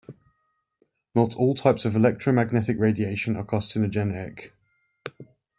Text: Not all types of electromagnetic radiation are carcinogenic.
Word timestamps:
Not 1.13 1.35
all 1.35 1.53
types 1.53 1.85
of 1.85 1.95
electromagnetic 1.95 2.79
radiation 2.79 3.35
are 3.35 3.45
carcinogenic. 3.45 4.49